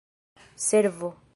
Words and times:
servo 0.59 1.15